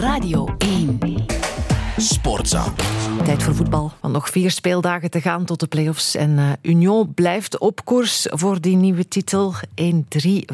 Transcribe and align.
Radio 0.00 0.48
1. 0.58 0.98
Sportza. 1.96 2.72
Tijd 3.24 3.42
voor 3.42 3.54
voetbal. 3.54 3.92
Want 4.00 4.14
nog 4.14 4.28
vier 4.28 4.50
speeldagen 4.50 5.10
te 5.10 5.20
gaan 5.20 5.44
tot 5.44 5.60
de 5.60 5.66
play-offs. 5.66 6.14
En 6.14 6.30
uh, 6.38 6.52
Union 6.62 7.14
blijft 7.14 7.58
op 7.58 7.84
koers 7.84 8.26
voor 8.30 8.60
die 8.60 8.76
nieuwe 8.76 9.08
titel. 9.08 9.54
1-3 9.54 9.64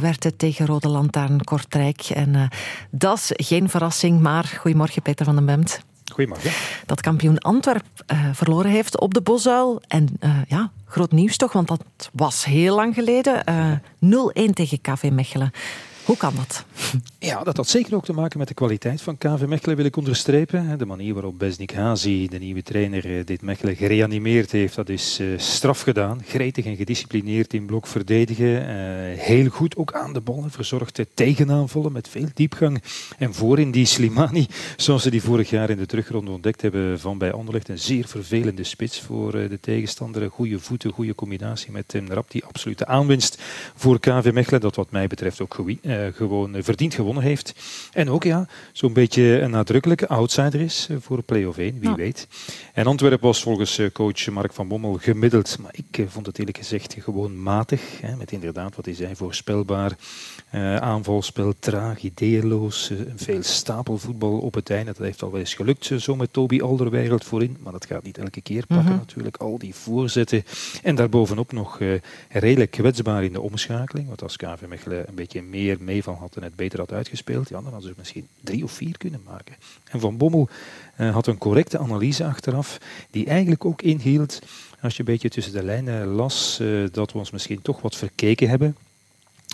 werd 0.01 0.25
het 0.25 0.39
tegen 0.39 0.67
Rode 0.67 0.89
Lantaarn 0.89 1.45
Kortrijk. 1.45 2.01
En 2.01 2.35
uh, 2.35 2.43
dat 2.91 3.19
is 3.19 3.47
geen 3.47 3.69
verrassing, 3.69 4.21
maar 4.21 4.45
goedemorgen 4.45 5.03
Peter 5.03 5.25
van 5.25 5.35
den 5.35 5.47
Bemt. 5.47 5.81
Goedemorgen. 6.13 6.51
Dat 6.87 7.01
kampioen 7.01 7.39
Antwerp 7.39 7.85
uh, 8.13 8.19
verloren 8.33 8.71
heeft 8.71 9.01
op 9.01 9.15
de 9.15 9.21
Bosuil. 9.21 9.83
En 9.89 10.19
ja, 10.49 10.71
groot 10.87 11.13
nieuws 11.13 11.37
toch, 11.37 11.53
want 11.53 11.69
dat 11.69 12.11
was 12.13 12.45
heel 12.45 12.75
lang 12.75 12.95
geleden. 12.95 13.43
0-1 14.49 14.53
tegen 14.53 14.81
KV 14.81 15.11
Mechelen. 15.13 15.53
Hoe 16.07 16.17
kan 16.17 16.35
dat? 16.37 16.65
Ja, 17.19 17.43
dat 17.43 17.57
had 17.57 17.69
zeker 17.69 17.95
ook 17.95 18.05
te 18.05 18.13
maken 18.13 18.39
met 18.39 18.49
de 18.49 18.55
kwaliteit 18.55 19.03
van 19.03 19.19
KV 19.19 19.45
Mechelen, 19.47 19.77
wil 19.77 19.85
ik 19.85 19.97
onderstrepen. 19.97 20.79
De 20.79 20.87
manier 20.87 21.15
waarop 21.15 21.39
Besnik 21.39 21.71
Hazi, 21.71 22.29
de 22.29 22.39
nieuwe 22.39 22.63
trainer, 22.63 23.25
dit 23.25 23.43
Mechelen 23.43 23.77
gereanimeerd 23.77 24.53
heeft, 24.53 24.75
dat 24.75 24.89
is 24.89 25.21
uh, 25.21 25.39
straf 25.39 25.81
gedaan. 25.81 26.23
Gretig 26.27 26.65
en 26.65 26.77
gedisciplineerd 26.77 27.55
in 27.55 27.67
blok 27.67 27.87
verdedigen. 27.87 28.47
Uh, 28.47 28.69
heel 29.19 29.49
goed 29.49 29.77
ook 29.77 29.93
aan 29.93 30.13
de 30.13 30.21
ballen, 30.21 30.51
verzorgde 30.51 31.07
tegenaanvallen 31.15 31.93
met 31.93 32.09
veel 32.09 32.29
diepgang. 32.35 32.83
En 33.19 33.35
voorin 33.35 33.71
die 33.71 33.87
Slimani, 33.87 34.47
zoals 34.77 35.03
ze 35.03 35.11
die 35.11 35.23
vorig 35.23 35.51
jaar 35.51 35.71
in 35.71 35.77
de 35.77 35.87
terugronde 35.87 36.31
ontdekt 36.31 36.63
hebben 36.63 37.01
van 37.01 37.19
bij 37.19 37.33
Anderlecht. 37.33 37.69
Een 37.69 37.79
zeer 37.79 38.07
vervelende 38.07 38.65
spits 38.65 39.01
voor 39.01 39.33
de 39.33 39.59
tegenstander. 39.61 40.31
Goede 40.31 40.59
voeten, 40.59 40.91
goede 40.93 41.15
combinatie 41.15 41.73
met 41.73 41.89
Tim 41.89 42.09
Rap, 42.09 42.31
die 42.31 42.45
absolute 42.45 42.87
aanwinst 42.87 43.43
voor 43.75 44.01
KV 44.01 44.31
Mechelen. 44.33 44.61
Dat 44.61 44.77
wat 44.77 44.91
mij 44.91 45.07
betreft 45.07 45.41
ook 45.41 45.55
goed 45.55 45.65
gewoon 46.15 46.57
verdiend 46.63 46.95
gewonnen 46.95 47.23
heeft. 47.23 47.55
En 47.93 48.11
ook 48.11 48.25
ja, 48.25 48.49
zo'n 48.73 48.93
beetje 48.93 49.41
een 49.41 49.51
nadrukkelijke 49.51 50.09
outsider 50.09 50.61
is 50.61 50.89
voor 51.01 51.23
play-off 51.23 51.59
1, 51.59 51.79
wie 51.79 51.89
ja. 51.89 51.95
weet. 51.95 52.29
En 52.73 52.87
Antwerpen 52.87 53.27
was 53.27 53.43
volgens 53.43 53.81
coach 53.93 54.29
Mark 54.31 54.53
van 54.53 54.69
Bommel 54.69 54.99
gemiddeld, 55.01 55.59
maar 55.59 55.75
ik 55.75 56.07
vond 56.09 56.27
het 56.27 56.39
eerlijk 56.39 56.57
gezegd 56.57 56.97
gewoon 56.99 57.43
matig. 57.43 58.01
Hè, 58.01 58.17
met 58.17 58.33
inderdaad 58.33 58.77
wat 58.77 58.85
hij 58.85 58.95
zei, 58.95 59.17
voorspelbaar 59.17 59.97
uh, 60.55 60.77
aanvalspel, 60.77 61.53
traag, 61.59 62.03
ideeënloos, 62.03 62.91
uh, 62.91 62.99
veel 63.17 63.43
stapelvoetbal 63.43 64.39
op 64.39 64.55
het 64.55 64.71
einde. 64.71 64.93
Dat 64.93 65.07
heeft 65.07 65.23
al 65.23 65.31
wel 65.31 65.41
eens 65.41 65.55
gelukt, 65.55 65.91
zo 65.99 66.17
met 66.17 66.33
Toby 66.33 66.61
Alderweireld 66.61 67.25
voorin, 67.25 67.57
maar 67.61 67.73
dat 67.73 67.87
gaat 67.87 68.03
niet 68.03 68.19
elke 68.19 68.41
keer 68.41 68.67
pakken 68.67 68.85
mm-hmm. 68.85 68.97
natuurlijk. 68.97 69.37
Al 69.37 69.59
die 69.59 69.75
voorzetten 69.75 70.45
en 70.83 70.95
daarbovenop 70.95 71.53
nog 71.53 71.81
redelijk 72.29 72.71
kwetsbaar 72.71 73.25
in 73.25 73.33
de 73.33 73.41
omschakeling, 73.41 74.09
want 74.09 74.23
als 74.23 74.37
KV 74.37 74.67
Mechelen 74.69 75.09
een 75.09 75.15
beetje 75.15 75.43
meer 75.43 75.77
mee 75.87 76.03
van 76.03 76.15
had 76.15 76.35
het 76.35 76.57
beter 76.57 76.79
had 76.79 76.93
uitgespeeld, 76.93 77.49
ja, 77.49 77.61
dan 77.61 77.73
hadden 77.73 77.91
ze 77.91 77.95
misschien 77.99 78.29
drie 78.41 78.65
of 78.65 78.73
vier 78.73 78.99
kunnen 78.99 79.21
maken. 79.25 79.55
En 79.91 80.01
Van 80.01 80.17
Bommel 80.17 80.49
uh, 81.01 81.13
had 81.13 81.27
een 81.27 81.39
correcte 81.39 81.79
analyse 81.79 82.25
achteraf, 82.25 82.79
die 83.11 83.27
eigenlijk 83.27 83.65
ook 83.65 83.83
inhield, 83.83 84.43
als 84.81 84.93
je 84.93 84.99
een 84.99 85.13
beetje 85.13 85.29
tussen 85.29 85.53
de 85.53 85.63
lijnen 85.63 86.07
las, 86.07 86.59
uh, 86.63 86.89
dat 86.93 87.13
we 87.13 87.19
ons 87.19 87.31
misschien 87.31 87.63
toch 87.63 87.81
wat 87.81 87.97
verkeken 87.97 88.49
hebben. 88.49 88.77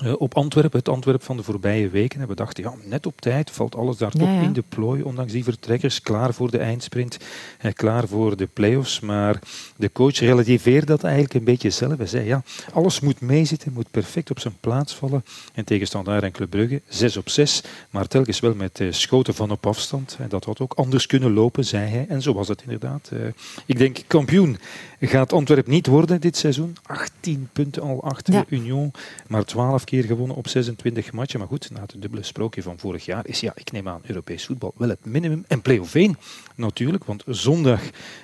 Uh, 0.04 0.12
op 0.18 0.36
Antwerpen, 0.36 0.78
het 0.78 0.88
Antwerp 0.88 1.22
van 1.22 1.36
de 1.36 1.42
voorbije 1.42 1.88
weken, 1.88 2.18
hebben 2.18 2.36
we 2.36 2.42
dachten, 2.42 2.64
ja, 2.64 2.74
net 2.84 3.06
op 3.06 3.20
tijd 3.20 3.50
valt 3.50 3.76
alles 3.76 3.96
daar 3.96 4.10
toch 4.10 4.28
ja, 4.28 4.34
ja. 4.34 4.40
in 4.40 4.52
de 4.52 4.64
plooi, 4.68 5.02
ondanks 5.02 5.32
die 5.32 5.44
vertrekkers, 5.44 6.02
klaar 6.02 6.34
voor 6.34 6.50
de 6.50 6.58
eindsprint, 6.58 7.18
eh, 7.58 7.72
klaar 7.72 8.08
voor 8.08 8.36
de 8.36 8.46
play-offs. 8.46 9.00
Maar 9.00 9.38
de 9.76 9.92
coach 9.92 10.18
relativeerde 10.18 10.86
dat 10.86 11.04
eigenlijk 11.04 11.34
een 11.34 11.44
beetje 11.44 11.70
zelf. 11.70 11.96
Hij 11.96 12.06
zei, 12.06 12.26
ja, 12.26 12.42
alles 12.72 13.00
moet 13.00 13.20
meezitten, 13.20 13.72
moet 13.72 13.90
perfect 13.90 14.30
op 14.30 14.38
zijn 14.38 14.54
plaats 14.60 14.94
vallen. 14.94 15.24
En 15.54 15.64
tegen 15.64 15.86
Standaard 15.86 16.22
en 16.22 16.32
Club 16.32 16.50
Brugge, 16.50 16.80
6 16.88 17.16
op 17.16 17.28
6, 17.28 17.62
maar 17.90 18.08
telkens 18.08 18.40
wel 18.40 18.54
met 18.54 18.80
uh, 18.80 18.92
schoten 18.92 19.34
van 19.34 19.50
op 19.50 19.66
afstand. 19.66 20.16
En 20.20 20.28
dat 20.28 20.44
had 20.44 20.60
ook 20.60 20.72
anders 20.72 21.06
kunnen 21.06 21.32
lopen, 21.32 21.64
zei 21.64 21.90
hij. 21.90 22.06
En 22.08 22.22
zo 22.22 22.32
was 22.34 22.48
het 22.48 22.62
inderdaad. 22.62 23.10
Uh, 23.12 23.20
ik 23.66 23.78
denk, 23.78 23.98
kampioen 24.06 24.58
gaat 25.00 25.32
Antwerp 25.32 25.66
niet 25.66 25.86
worden 25.86 26.20
dit 26.20 26.36
seizoen. 26.36 26.76
18 27.22 27.48
punten 27.52 27.82
al 27.82 28.02
achter 28.02 28.34
ja. 28.34 28.44
Union, 28.48 28.92
maar 29.26 29.44
12 29.44 29.84
keer 29.84 30.04
gewonnen 30.04 30.36
op 30.36 30.48
26 30.48 31.12
matchen. 31.12 31.38
Maar 31.38 31.48
goed, 31.48 31.70
na 31.70 31.80
het 31.80 31.94
dubbele 31.98 32.22
sprookje 32.22 32.62
van 32.62 32.78
vorig 32.78 33.04
jaar 33.04 33.26
is, 33.26 33.40
ja, 33.40 33.52
ik 33.54 33.72
neem 33.72 33.88
aan, 33.88 34.00
Europees 34.06 34.46
voetbal 34.46 34.74
wel 34.76 34.88
het 34.88 35.04
minimum. 35.04 35.44
En 35.48 35.62
play-off 35.62 35.94
1 35.94 36.16
natuurlijk, 36.54 37.04
want 37.04 37.22
zondag 37.26 37.80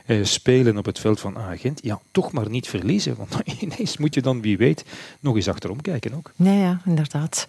eh, 0.06 0.24
spelen 0.24 0.76
op 0.78 0.84
het 0.84 0.98
veld 0.98 1.20
van 1.20 1.38
Agent, 1.38 1.80
ja, 1.82 2.00
toch 2.10 2.32
maar 2.32 2.50
niet 2.50 2.68
verliezen. 2.68 3.16
Want 3.16 3.36
ineens 3.60 3.96
moet 3.96 4.14
je 4.14 4.22
dan, 4.22 4.40
wie 4.40 4.56
weet, 4.56 4.84
nog 5.20 5.36
eens 5.36 5.48
achterom 5.48 5.80
kijken 5.80 6.14
ook. 6.14 6.32
Ja, 6.36 6.52
ja, 6.52 6.80
inderdaad. 6.84 7.44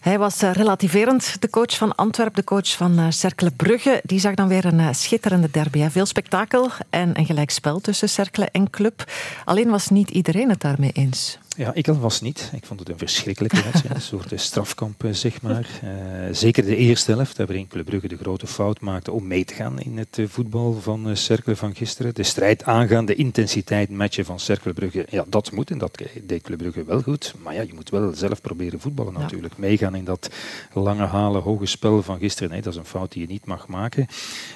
Hij 0.00 0.18
was 0.18 0.42
uh, 0.42 0.52
relativerend, 0.52 1.40
de 1.40 1.50
coach 1.50 1.76
van 1.76 1.94
Antwerp, 1.94 2.34
de 2.34 2.44
coach 2.44 2.68
van 2.76 2.98
uh, 2.98 3.06
Cercle 3.08 3.50
Brugge. 3.50 4.00
Die 4.04 4.20
zag 4.20 4.34
dan 4.34 4.48
weer 4.48 4.64
een 4.64 4.78
uh, 4.78 4.88
schitterende 4.92 5.50
derby. 5.50 5.88
Veel 5.88 6.06
spektakel 6.06 6.70
en 6.90 7.18
een 7.18 7.26
gelijkspel 7.26 7.80
tussen 7.80 8.08
Cercle 8.08 8.48
en 8.52 8.70
Club. 8.70 9.04
Alleen 9.44 9.68
was 9.68 9.88
niet 9.88 10.10
iedereen 10.10 10.48
het 10.48 10.60
daarmee 10.60 10.92
eens. 10.92 11.38
Ja, 11.58 11.74
ik 11.74 11.86
was 11.86 12.20
niet. 12.20 12.50
Ik 12.54 12.66
vond 12.66 12.80
het 12.80 12.88
een 12.88 12.98
verschrikkelijke 12.98 13.62
wedstrijd. 13.62 13.94
Een 13.94 14.00
soort 14.00 14.32
strafkamp, 14.34 15.04
zeg 15.10 15.42
maar. 15.42 15.80
Uh, 15.84 15.90
zeker 16.30 16.64
de 16.64 16.76
eerste 16.76 17.12
helft, 17.12 17.36
waarin 17.36 17.68
Club 17.68 17.84
Brugge 17.84 18.08
de 18.08 18.16
grote 18.16 18.46
fout 18.46 18.80
maakte 18.80 19.12
om 19.12 19.26
mee 19.26 19.44
te 19.44 19.54
gaan 19.54 19.80
in 19.80 19.98
het 19.98 20.20
voetbal 20.26 20.72
van 20.80 21.16
Cercle 21.16 21.56
van 21.56 21.74
gisteren. 21.74 22.14
De 22.14 22.22
strijd 22.22 22.64
aangaan, 22.64 23.06
de 23.06 23.14
intensiteit 23.14 23.90
matchen 23.90 24.24
van 24.24 24.40
Cercle 24.40 24.72
Brugge. 24.72 25.06
Ja, 25.10 25.24
dat 25.28 25.52
moet 25.52 25.70
en 25.70 25.78
dat 25.78 26.02
deed 26.22 26.42
Club 26.42 26.58
Brugge 26.58 26.84
wel 26.84 27.02
goed. 27.02 27.34
Maar 27.42 27.54
ja, 27.54 27.60
je 27.60 27.74
moet 27.74 27.90
wel 27.90 28.14
zelf 28.14 28.40
proberen 28.40 28.80
voetballen 28.80 29.12
ja. 29.12 29.18
natuurlijk. 29.18 29.58
Meegaan 29.58 29.94
in 29.94 30.04
dat 30.04 30.30
lange 30.72 31.06
halen, 31.06 31.42
hoge 31.42 31.66
spel 31.66 32.02
van 32.02 32.18
gisteren. 32.18 32.50
Nee, 32.50 32.62
dat 32.62 32.72
is 32.72 32.78
een 32.78 32.84
fout 32.84 33.12
die 33.12 33.22
je 33.22 33.28
niet 33.28 33.46
mag 33.46 33.68
maken. 33.68 34.06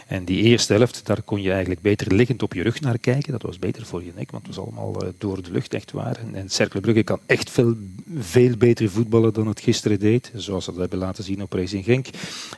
En 0.06 0.24
die 0.24 0.42
eerste 0.42 0.72
helft, 0.72 1.06
daar 1.06 1.22
kon 1.22 1.42
je 1.42 1.50
eigenlijk 1.50 1.80
beter 1.80 2.14
liggend 2.14 2.42
op 2.42 2.54
je 2.54 2.62
rug 2.62 2.80
naar 2.80 2.98
kijken. 2.98 3.32
Dat 3.32 3.42
was 3.42 3.58
beter 3.58 3.86
voor 3.86 4.04
je 4.04 4.12
nek, 4.14 4.30
want 4.30 4.46
het 4.46 4.56
was 4.56 4.64
allemaal 4.64 4.96
door 5.18 5.42
de 5.42 5.50
lucht, 5.50 5.74
echt 5.74 5.92
waar. 5.92 6.16
En, 6.16 6.34
en 6.34 6.48
Cercle 6.48 6.80
Brugge 6.80 6.91
Brugge 6.92 7.02
kan 7.02 7.20
echt 7.26 7.50
veel, 7.50 7.74
veel 8.18 8.56
beter 8.56 8.90
voetballen 8.90 9.32
dan 9.32 9.46
het 9.46 9.60
gisteren 9.60 9.98
deed. 9.98 10.32
Zoals 10.34 10.64
ze 10.64 10.70
dat 10.70 10.80
hebben 10.80 10.98
laten 10.98 11.24
zien 11.24 11.42
op 11.42 11.52
Racing 11.52 11.84
Genk 11.84 12.06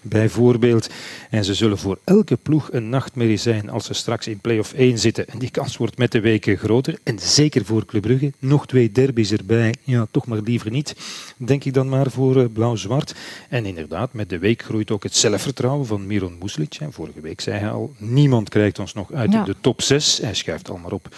bijvoorbeeld. 0.03 0.89
En 1.31 1.45
ze 1.45 1.55
zullen 1.55 1.79
voor 1.79 1.99
elke 2.05 2.37
ploeg 2.37 2.73
een 2.73 2.89
nachtmerrie 2.89 3.37
zijn 3.37 3.71
als 3.71 3.85
ze 3.85 3.95
straks 3.95 4.27
in 4.27 4.39
play-off 4.39 4.73
1 4.73 4.99
zitten. 4.99 5.29
En 5.29 5.39
die 5.39 5.51
kans 5.51 5.77
wordt 5.77 5.99
met 5.99 6.13
de 6.13 6.21
weken 6.21 6.57
groter. 6.57 6.99
En 7.03 7.19
zeker 7.19 7.65
voor 7.65 7.85
Club 7.85 8.03
Brugge. 8.03 8.33
Nog 8.39 8.67
twee 8.67 8.93
derbies 8.93 9.33
erbij. 9.33 9.75
Ja, 9.83 10.07
toch 10.11 10.27
maar 10.27 10.41
liever 10.41 10.71
niet. 10.71 10.97
Denk 11.37 11.65
ik 11.65 11.75
dan 11.75 11.89
maar 11.89 12.11
voor 12.11 12.37
uh, 12.37 12.45
blauw-zwart. 12.53 13.15
En 13.49 13.67
inderdaad, 13.67 14.13
met 14.13 14.29
de 14.29 14.39
week 14.39 14.63
groeit 14.63 14.91
ook 14.91 15.03
het 15.03 15.17
zelfvertrouwen 15.17 15.87
van 15.87 16.07
Miron 16.07 16.39
Muslic. 16.43 16.79
Vorige 16.91 17.21
week 17.21 17.41
zei 17.41 17.59
hij 17.59 17.71
al, 17.71 17.95
niemand 17.99 18.49
krijgt 18.49 18.79
ons 18.79 18.93
nog 18.95 19.13
uit 19.13 19.33
ja. 19.33 19.45
de 19.45 19.55
top 19.61 19.83
6. 19.83 20.19
Hij 20.23 20.35
schuift 20.35 20.71
al 20.71 20.77
maar 20.77 20.93
op 20.93 21.09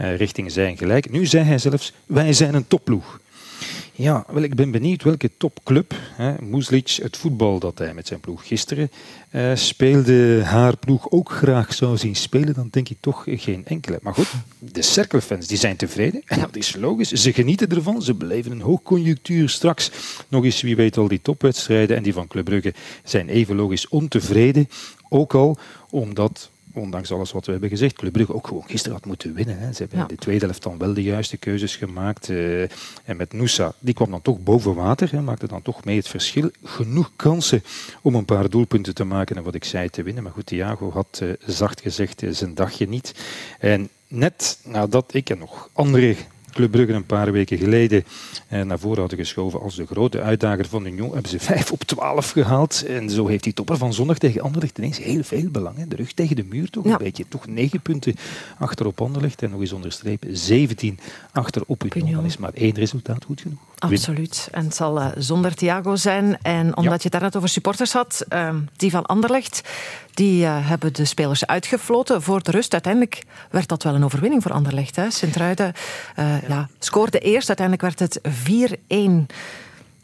uh, 0.00 0.16
richting 0.16 0.52
zijn 0.52 0.76
gelijk. 0.76 1.10
Nu 1.10 1.26
zei 1.26 1.44
hij 1.44 1.58
zelfs, 1.58 1.92
wij 2.06 2.32
zijn 2.32 2.54
een 2.54 2.63
topploeg. 2.68 3.20
Ja, 3.96 4.24
wel, 4.28 4.42
ik 4.42 4.54
ben 4.54 4.70
benieuwd 4.70 5.02
welke 5.02 5.30
topclub, 5.36 5.94
hè, 6.12 6.34
het 7.02 7.16
voetbal 7.16 7.58
dat 7.58 7.78
hij 7.78 7.94
met 7.94 8.06
zijn 8.06 8.20
ploeg 8.20 8.46
gisteren 8.46 8.90
uh, 9.34 9.50
speelde, 9.54 10.42
haar 10.44 10.76
ploeg 10.76 11.10
ook 11.10 11.30
graag 11.30 11.74
zou 11.74 11.96
zien 11.96 12.16
spelen, 12.16 12.54
dan 12.54 12.68
denk 12.70 12.88
ik 12.88 12.96
toch 13.00 13.24
geen 13.26 13.66
enkele. 13.66 13.98
Maar 14.02 14.14
goed, 14.14 14.32
de 14.58 14.82
cirkelfans 14.82 15.46
die 15.46 15.58
zijn 15.58 15.76
tevreden 15.76 16.22
en 16.24 16.40
dat 16.40 16.56
is 16.56 16.76
logisch. 16.76 17.12
Ze 17.12 17.32
genieten 17.32 17.68
ervan, 17.68 18.02
ze 18.02 18.14
beleven 18.14 18.52
een 18.52 18.60
hoogconjunctuur. 18.60 19.48
Straks 19.48 19.90
nog 20.28 20.44
eens, 20.44 20.60
wie 20.60 20.76
weet 20.76 20.96
al, 20.96 21.08
die 21.08 21.22
topwedstrijden 21.22 21.96
en 21.96 22.02
die 22.02 22.12
van 22.12 22.26
Club 22.26 22.44
Brugge 22.44 22.74
zijn 23.04 23.28
even 23.28 23.56
logisch 23.56 23.88
ontevreden. 23.88 24.68
Ook 25.08 25.34
al 25.34 25.58
omdat 25.90 26.50
ondanks 26.74 27.12
alles 27.12 27.32
wat 27.32 27.46
we 27.46 27.52
hebben 27.52 27.70
gezegd, 27.70 27.94
Club 27.94 28.12
Brugge 28.12 28.34
ook 28.34 28.46
gewoon 28.46 28.64
gisteren 28.66 28.96
had 28.96 29.06
moeten 29.06 29.34
winnen. 29.34 29.58
Hè. 29.58 29.72
Ze 29.72 29.78
hebben 29.78 29.98
ja. 29.98 30.04
in 30.08 30.14
de 30.14 30.20
tweede 30.20 30.44
helft 30.44 30.62
dan 30.62 30.78
wel 30.78 30.94
de 30.94 31.02
juiste 31.02 31.36
keuzes 31.36 31.76
gemaakt. 31.76 32.28
Uh, 32.28 32.62
en 33.04 33.16
met 33.16 33.32
Noosa, 33.32 33.74
die 33.78 33.94
kwam 33.94 34.10
dan 34.10 34.22
toch 34.22 34.40
boven 34.40 34.74
water, 34.74 35.10
hè, 35.10 35.20
maakte 35.20 35.46
dan 35.46 35.62
toch 35.62 35.84
mee 35.84 35.96
het 35.96 36.08
verschil. 36.08 36.50
Genoeg 36.62 37.10
kansen 37.16 37.62
om 38.02 38.14
een 38.14 38.24
paar 38.24 38.50
doelpunten 38.50 38.94
te 38.94 39.04
maken 39.04 39.36
en 39.36 39.42
wat 39.42 39.54
ik 39.54 39.64
zei 39.64 39.88
te 39.88 40.02
winnen. 40.02 40.22
Maar 40.22 40.32
goed, 40.32 40.46
Thiago 40.46 40.90
had 40.90 41.20
uh, 41.22 41.32
zacht 41.46 41.80
gezegd 41.80 42.22
uh, 42.22 42.32
zijn 42.32 42.54
dagje 42.54 42.88
niet. 42.88 43.14
En 43.58 43.88
net 44.08 44.58
nadat 44.64 45.14
ik 45.14 45.30
en 45.30 45.38
nog 45.38 45.68
andere 45.72 46.16
Club 46.54 46.70
Brugge 46.70 46.92
een 46.92 47.06
paar 47.06 47.32
weken 47.32 47.58
geleden 47.58 48.04
eh, 48.48 48.62
naar 48.62 48.78
voren 48.78 49.00
hadden 49.00 49.18
geschoven 49.18 49.60
als 49.60 49.74
de 49.74 49.86
grote 49.86 50.20
uitdager 50.20 50.66
van 50.66 50.86
Union, 50.86 51.12
hebben 51.12 51.30
ze 51.30 51.38
5 51.38 51.72
op 51.72 51.82
12 51.82 52.30
gehaald. 52.30 52.84
En 52.86 53.10
zo 53.10 53.26
heeft 53.26 53.44
die 53.44 53.52
topper 53.52 53.76
van 53.76 53.94
zondag 53.94 54.18
tegen 54.18 54.40
Anderlecht 54.40 54.78
ineens 54.78 54.98
heel 54.98 55.22
veel 55.22 55.48
belang. 55.50 55.76
Hè. 55.76 55.88
De 55.88 55.96
rug 55.96 56.12
tegen 56.12 56.36
de 56.36 56.44
muur 56.44 56.70
toch 56.70 56.84
ja. 56.84 56.92
een 56.92 56.98
beetje. 56.98 57.24
Toch 57.28 57.46
9 57.46 57.80
punten 57.80 58.14
achter 58.58 58.86
op 58.86 59.00
Anderlecht 59.00 59.42
en 59.42 59.50
nog 59.50 59.60
eens 59.60 59.72
onderstrepen 59.72 60.36
17 60.36 60.98
achter 61.32 61.62
op 61.66 61.84
Union. 61.94 62.14
Dan 62.14 62.24
is 62.24 62.36
maar 62.36 62.52
één 62.54 62.74
resultaat 62.74 63.24
goed 63.24 63.40
genoeg. 63.40 63.58
Absoluut. 63.90 64.48
En 64.50 64.64
het 64.64 64.74
zal 64.74 65.00
uh, 65.00 65.06
zonder 65.16 65.54
Thiago 65.54 65.96
zijn. 65.96 66.38
En 66.42 66.66
omdat 66.66 66.84
ja. 66.84 66.90
je 66.90 67.02
het 67.02 67.12
daarnet 67.12 67.36
over 67.36 67.48
supporters 67.48 67.92
had, 67.92 68.24
uh, 68.32 68.54
die 68.76 68.90
van 68.90 69.06
Anderlecht, 69.06 69.60
die 70.14 70.44
uh, 70.44 70.68
hebben 70.68 70.92
de 70.92 71.04
spelers 71.04 71.46
uitgefloten 71.46 72.22
voor 72.22 72.42
de 72.42 72.50
rust. 72.50 72.72
Uiteindelijk 72.72 73.22
werd 73.50 73.68
dat 73.68 73.82
wel 73.82 73.94
een 73.94 74.04
overwinning 74.04 74.42
voor 74.42 74.52
Anderlecht. 74.52 74.98
Sint-Truiden 75.08 75.72
ja. 76.16 76.40
ja. 76.48 76.68
scoorde 76.78 77.18
eerst, 77.18 77.48
uiteindelijk 77.48 77.98
werd 77.98 77.98
het 77.98 78.20
4-1. 79.28 79.34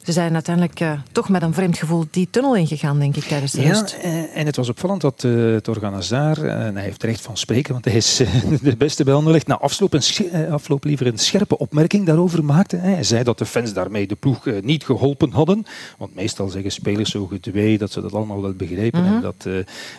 Ze 0.03 0.13
zijn 0.13 0.35
uiteindelijk 0.35 0.81
uh, 0.81 0.93
toch 1.13 1.29
met 1.29 1.43
een 1.43 1.55
vreemd 1.55 1.79
gevoel 1.79 2.05
die 2.11 2.29
tunnel 2.31 2.57
ingegaan, 2.57 2.99
denk 2.99 3.17
ik, 3.17 3.25
tijdens 3.25 3.53
de 3.53 3.63
ja, 3.63 3.87
en 4.35 4.47
het 4.47 4.57
was 4.57 4.69
opvallend 4.69 5.01
dat 5.01 5.23
uh, 5.23 5.55
het 5.55 5.69
organisaar, 5.69 6.45
en 6.45 6.75
hij 6.75 6.85
heeft 6.85 7.03
recht 7.03 7.21
van 7.21 7.37
spreken, 7.37 7.73
want 7.73 7.85
hij 7.85 7.95
is 7.95 8.17
de 8.63 8.77
beste 8.77 9.05
bij 9.05 9.15
Anderlecht, 9.15 9.47
na 9.47 9.59
afloop, 9.59 9.93
een 9.93 10.03
afloop 10.51 10.85
liever 10.85 11.07
een 11.07 11.19
scherpe 11.19 11.59
opmerking 11.59 12.07
daarover 12.07 12.45
maakte. 12.45 12.77
Hij 12.77 13.03
zei 13.03 13.23
dat 13.23 13.39
de 13.39 13.47
fans 13.47 13.73
daarmee 13.73 14.07
de 14.07 14.15
ploeg 14.15 14.47
niet 14.63 14.85
geholpen 14.85 15.31
hadden, 15.31 15.65
want 15.99 16.15
meestal 16.15 16.49
zeggen 16.49 16.73
spelers 16.73 17.11
zo 17.11 17.27
gedwee 17.27 17.79
dat 17.79 17.93
ze 17.93 18.01
dat 18.01 18.15
allemaal 18.15 18.43
wel 18.43 18.53
begrepen 18.53 19.05
en 19.05 19.13
mhm. 19.13 19.23
dat, 19.23 19.47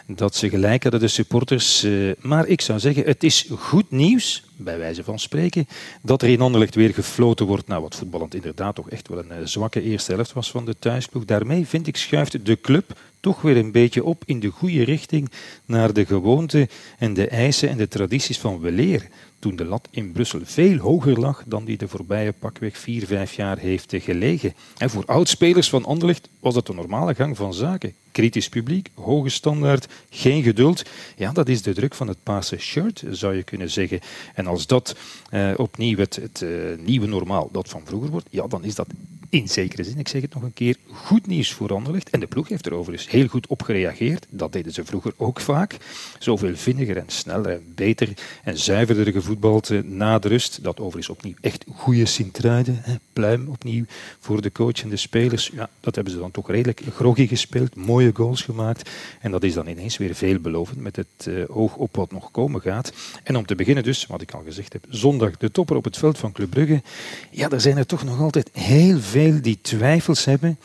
dat 0.05 0.35
ze 0.35 0.49
gelijk 0.49 0.83
hadden, 0.83 1.01
de 1.01 1.07
supporters. 1.07 1.87
maar 2.19 2.47
ik 2.47 2.61
zou 2.61 2.79
zeggen, 2.79 3.03
het 3.03 3.23
is 3.23 3.49
goed 3.57 3.91
nieuws 3.91 4.43
bij 4.63 4.77
wijze 4.77 5.03
van 5.03 5.19
spreken, 5.19 5.67
dat 6.01 6.21
er 6.21 6.29
in 6.29 6.41
Anderlecht 6.41 6.75
weer 6.75 6.93
gefloten 6.93 7.45
wordt. 7.45 7.67
Nou, 7.67 7.81
wat 7.81 7.95
voetballend 7.95 8.35
inderdaad 8.35 8.75
toch 8.75 8.89
echt 8.89 9.07
wel 9.07 9.19
een 9.19 9.31
eh, 9.31 9.37
zwakke 9.43 9.81
eerste 9.81 10.13
helft 10.13 10.33
was 10.33 10.51
van 10.51 10.65
de 10.65 10.79
thuisploeg. 10.79 11.25
Daarmee, 11.25 11.67
vind 11.67 11.87
ik, 11.87 11.97
schuift 11.97 12.45
de 12.45 12.61
club 12.61 12.93
toch 13.21 13.41
weer 13.41 13.57
een 13.57 13.71
beetje 13.71 14.03
op 14.03 14.23
in 14.25 14.39
de 14.39 14.49
goede 14.49 14.83
richting 14.83 15.31
naar 15.65 15.93
de 15.93 16.05
gewoonte 16.05 16.69
en 16.97 17.13
de 17.13 17.27
eisen 17.27 17.69
en 17.69 17.77
de 17.77 17.87
tradities 17.87 18.39
van 18.39 18.59
weleer. 18.59 19.07
Toen 19.39 19.55
de 19.55 19.65
lat 19.65 19.87
in 19.91 20.11
Brussel 20.11 20.39
veel 20.43 20.77
hoger 20.77 21.19
lag 21.19 21.43
dan 21.45 21.65
die 21.65 21.77
de 21.77 21.87
voorbije 21.87 22.31
pakweg 22.31 22.77
vier, 22.77 23.05
vijf 23.05 23.33
jaar 23.33 23.57
heeft 23.57 23.93
gelegen. 23.97 24.53
En 24.77 24.89
voor 24.89 25.05
oudspelers 25.05 25.69
van 25.69 25.85
Anderlecht 25.85 26.29
was 26.39 26.53
dat 26.53 26.67
de 26.67 26.73
normale 26.73 27.15
gang 27.15 27.37
van 27.37 27.53
zaken. 27.53 27.93
Kritisch 28.11 28.49
publiek, 28.49 28.89
hoge 28.93 29.29
standaard, 29.29 29.87
geen 30.09 30.43
geduld. 30.43 30.83
Ja, 31.15 31.31
dat 31.31 31.49
is 31.49 31.61
de 31.61 31.73
druk 31.73 31.93
van 31.95 32.07
het 32.07 32.23
paarse 32.23 32.57
shirt, 32.57 33.03
zou 33.09 33.35
je 33.35 33.43
kunnen 33.43 33.69
zeggen. 33.69 33.99
En 34.33 34.47
als 34.47 34.67
dat 34.67 34.95
eh, 35.29 35.51
opnieuw 35.57 35.97
het, 35.97 36.15
het 36.15 36.41
eh, 36.41 36.49
nieuwe 36.85 37.07
normaal 37.07 37.49
dat 37.51 37.69
van 37.69 37.81
vroeger 37.85 38.09
wordt, 38.09 38.27
ja, 38.29 38.47
dan 38.47 38.63
is 38.63 38.75
dat 38.75 38.87
in 39.31 39.47
zekere 39.47 39.83
zin, 39.83 39.99
ik 39.99 40.07
zeg 40.07 40.21
het 40.21 40.33
nog 40.33 40.43
een 40.43 40.53
keer, 40.53 40.75
goed 40.91 41.27
nieuws 41.27 41.53
voor 41.53 41.73
Anderlecht. 41.73 42.09
En 42.09 42.19
de 42.19 42.27
ploeg 42.27 42.47
heeft 42.47 42.65
er 42.65 42.73
overigens 42.73 43.09
heel 43.09 43.27
goed 43.27 43.47
op 43.47 43.61
gereageerd. 43.61 44.25
Dat 44.29 44.53
deden 44.53 44.73
ze 44.73 44.85
vroeger 44.85 45.13
ook 45.17 45.39
vaak. 45.39 45.77
Zoveel 46.19 46.55
vinniger 46.55 46.97
en 46.97 47.03
sneller 47.07 47.51
en 47.51 47.73
beter 47.75 48.09
en 48.43 48.57
zuiverder 48.57 49.11
gevoetbald 49.11 49.69
eh, 49.69 49.81
na 49.81 50.19
de 50.19 50.27
rust. 50.27 50.63
Dat 50.63 50.79
overigens 50.79 51.09
opnieuw 51.09 51.33
echt 51.41 51.65
goede 51.73 52.05
Sint-Truiden. 52.05 52.83
Pluim 53.13 53.47
opnieuw 53.47 53.85
voor 54.19 54.41
de 54.41 54.51
coach 54.51 54.83
en 54.83 54.89
de 54.89 54.97
spelers. 54.97 55.51
Ja, 55.53 55.69
dat 55.79 55.95
hebben 55.95 56.13
ze 56.13 56.19
dan 56.19 56.31
toch 56.31 56.49
redelijk 56.49 56.81
groggy 56.93 57.27
gespeeld. 57.27 57.75
Mooie 57.75 58.11
goals 58.13 58.41
gemaakt. 58.41 58.89
En 59.19 59.31
dat 59.31 59.43
is 59.43 59.53
dan 59.53 59.67
ineens 59.67 59.97
weer 59.97 60.15
veelbelovend 60.15 60.79
met 60.79 60.95
het 60.95 61.25
uh, 61.27 61.43
oog 61.47 61.75
op 61.75 61.95
wat 61.95 62.11
nog 62.11 62.31
komen 62.31 62.61
gaat. 62.61 62.93
En 63.23 63.35
om 63.35 63.45
te 63.45 63.55
beginnen 63.55 63.83
dus, 63.83 64.05
wat 64.05 64.21
ik 64.21 64.31
al 64.31 64.43
gezegd 64.45 64.73
heb, 64.73 64.85
zondag 64.89 65.37
de 65.37 65.51
topper 65.51 65.75
op 65.75 65.83
het 65.83 65.97
veld 65.97 66.17
van 66.17 66.31
Club 66.31 66.49
Brugge. 66.49 66.81
Ja, 67.29 67.49
er 67.49 67.61
zijn 67.61 67.77
er 67.77 67.85
toch 67.85 68.03
nog 68.03 68.19
altijd 68.19 68.49
heel 68.53 68.99
veel 68.99 69.19
die 69.29 69.59
twijfels 69.61 70.25
hebben, 70.25 70.59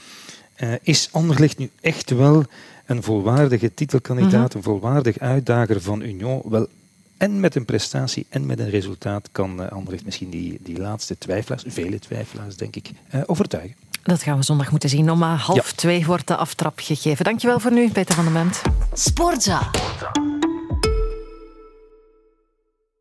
uh, 0.61 0.73
is 0.83 1.09
Anderlecht 1.13 1.59
nu 1.59 1.71
echt 1.81 2.11
wel 2.11 2.45
een 2.87 3.03
volwaardige 3.03 3.75
titelkandidaat, 3.75 4.49
mhm. 4.49 4.57
een 4.57 4.63
volwaardig 4.63 5.19
uitdager 5.19 5.81
van 5.81 6.01
Union? 6.01 6.43
Wel, 6.45 6.67
en 7.17 7.41
met 7.41 7.55
een 7.55 7.65
prestatie 7.65 8.27
en 8.29 8.47
met 8.47 8.59
een 8.59 8.71
resultaat 8.71 9.29
kan 9.33 9.61
uh, 9.61 9.69
Anderlecht 9.69 10.05
misschien 10.05 10.31
die, 10.31 10.59
die 10.63 10.79
laatste 10.79 11.19
twijfelaars, 11.19 11.65
vele 11.67 11.99
twijfelaars 11.99 12.57
denk 12.57 12.77
ik, 12.77 12.91
uh, 13.15 13.23
overtuigen. 13.27 13.75
Dat 14.03 14.23
gaan 14.23 14.37
we 14.37 14.45
zondag 14.45 14.71
moeten 14.71 14.89
zien. 14.89 15.11
Om 15.11 15.23
half 15.23 15.73
twee 15.73 16.07
wordt 16.07 16.27
de 16.27 16.37
aftrap 16.37 16.79
gegeven. 16.79 17.25
Dankjewel 17.25 17.61
voor 17.61 17.73
nu, 17.73 17.91
Peter 17.91 18.15
van 18.15 18.25
der 18.25 18.33
Ment. 18.33 18.63
Sportza. 18.93 19.71